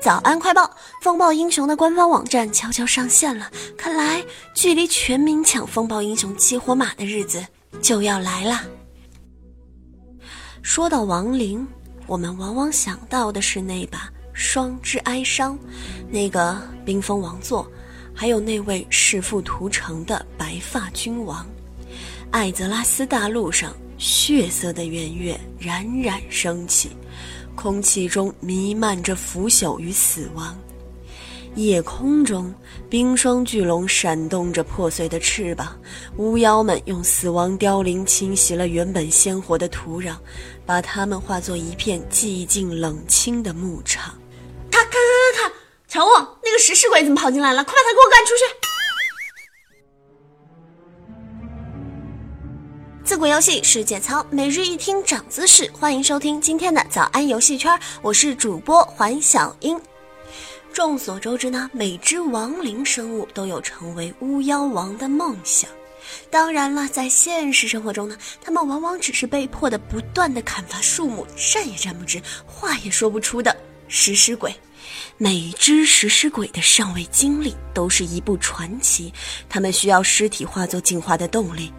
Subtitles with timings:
[0.00, 0.70] 早安快报！
[1.02, 7.46] 风暴英雄的官方网站悄悄上线了，看来距离全民抢风暴英雄激活码的日子
[7.82, 8.62] 就要来了。
[10.62, 11.66] 说到亡灵，
[12.06, 15.58] 我们往往想到的是那把双之哀伤，
[16.08, 17.70] 那个冰封王座，
[18.14, 21.46] 还有那位弑父屠城的白发君王。
[22.30, 26.90] 艾泽拉斯大陆上，血色的圆月冉冉升起，
[27.60, 30.58] 空气中弥漫着腐朽与死亡。
[31.56, 32.54] 夜空中，
[32.88, 35.78] 冰霜巨龙闪动着破碎的翅膀，
[36.16, 40.14] 巫妖们用死亡凋零侵袭了原本鲜活的土壤，
[40.64, 44.14] 把它们化作一片寂静冷清的牧场。
[44.70, 45.52] 看，看，看，看，看，
[45.86, 47.62] 瞧我那个食尸鬼怎么跑进来了？
[47.62, 48.69] 快把他给我赶出去！
[53.20, 59.78] 自古游戏世界操，每日一听长姿势，欢迎收听今天的早安游戏圈，我是主播环小英。
[60.72, 65.68] 众所周知呢，每只亡灵生物都有成为巫妖王的梦想。
[66.30, 73.54] 当然了，在现实生活中呢，他们往往只是被迫的不断的砍伐树木，站也站不直，话也说不出的
[73.86, 74.50] 食尸鬼。
[75.18, 79.12] 每只食尸鬼的上位经历都是一部传奇，
[79.48, 81.72] 他们需要尸体化作进化的动力。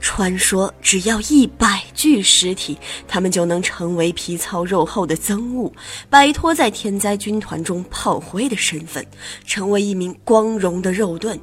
[0.00, 5.72] 传说只要一百具尸体，他们就能成为皮糙肉厚的憎恶，
[6.08, 9.04] 摆脱在天灾军团中炮灰的身份，
[9.44, 11.38] 成为一名光荣的肉盾。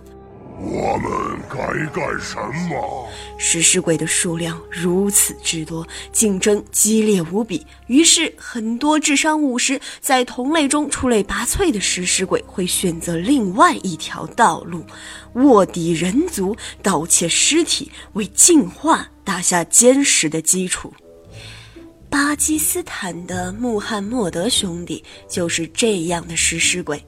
[0.64, 2.36] 我们该干什
[2.70, 3.10] 么？
[3.38, 7.66] 食尸鬼的数量如此之多，竞争激烈无比。
[7.88, 14.86] 于是，很多智商五十、在同类中出类拔萃的食尸鬼会选择另外一条道路：
[15.34, 20.94] 卧底人族，盗窃尸体，为进化打下坚实的基础。
[22.12, 27.02] 巴基斯坦的穆罕默德兄弟就是这样的食尸鬼。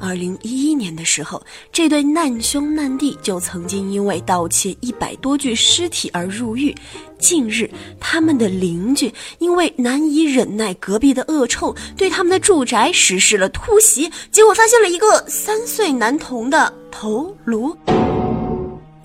[0.00, 1.40] 二零一一年的时候，
[1.70, 6.74] 这对难兄难弟就曾经因为盗窃一百多具尸体而入狱。
[7.20, 17.76] 近日，他们的邻居因为难以忍耐隔壁的恶臭，对他们的住宅实施了突袭，结果发现了一个三岁男童的头颅。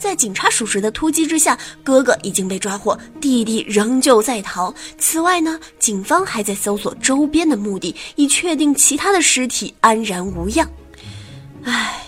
[0.03, 4.75] 在警察属实的突击之下，哥哥已经被抓获，弟弟仍旧在逃。
[4.97, 10.69] 此外呢，警方还在搜索周边的墓地，以确定其他的尸体安然无恙。
[11.63, 12.01] 唉。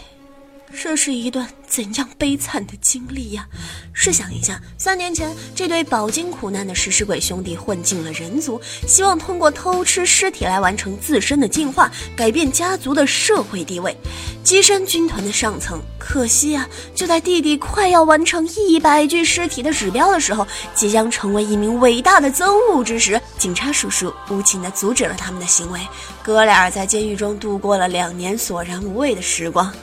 [0.78, 3.48] 这是一段怎样悲惨的经历呀！
[3.94, 13.96] 试想一下，三年前这对饱经苦难的食尸鬼兄弟混进了人族，希望通过偷吃尸体来完成自身的进化，改变家族的社会地位，
[14.44, 15.82] 跻身军团的上层。
[16.08, 25.80] 可惜啊，就在弟弟快要完成一百具尸体的指标的时候，即将成为一名伟大的憎恶之时，警察叔叔无情地阻止了他们的行为。
[26.22, 29.74] 哥俩在监狱中度过了两年索然无味的时光。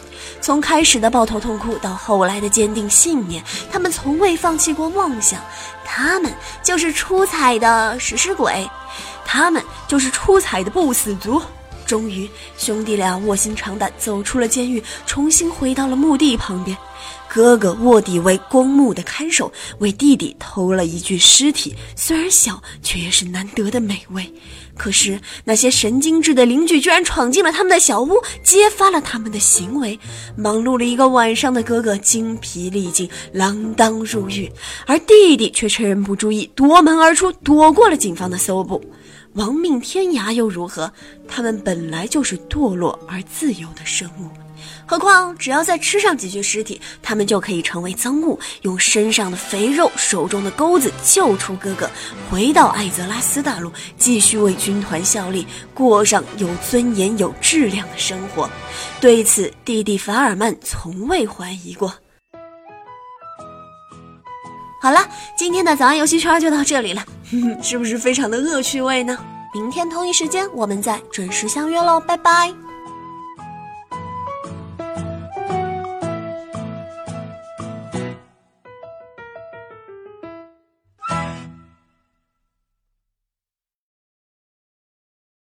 [0.40, 5.40] 从开始的抱头痛哭到后来的坚定信念，他们从未放弃过梦想。
[5.84, 8.66] 他们就是出彩的食尸鬼，
[9.24, 11.42] 他们就是出彩的不死族。
[11.86, 16.76] 终于，兄弟俩卧薪尝胆走出了监狱，重新回到了墓地旁边。
[17.28, 24.30] 哥哥卧底为公墓的看守，为弟弟偷了一具尸体，虽然小，却也是难得的美味。
[24.76, 29.98] 可是那些神经质的邻居居然闯进了他们的小屋，揭发了他们的行为。
[30.36, 34.50] 忙碌了一个晚上的哥哥精疲力尽，锒铛入狱，
[34.86, 38.82] 而弟弟却趁人不注意夺门而出，躲过了警方的搜捕。
[39.34, 40.92] 亡命天涯又如何？
[41.26, 44.28] 他们本来就是堕落而自由的生物。
[44.86, 51.90] 何况，只要再吃上几具尸体，他们就可以成为赃物，用身上的肥肉、手中的钩子救出哥哥，
[52.30, 58.48] 回到艾泽拉斯大陆，继续为军团效力，过上有尊严、有质量的生活。
[59.00, 61.94] 对此，弟弟法尔曼从未怀疑过。
[64.80, 67.04] 好了，今天的早安游戏圈就到这里了，
[67.62, 69.16] 是不是非常的恶趣味呢？
[69.52, 72.52] 明天同一时间，我们再准时相约喽，拜拜。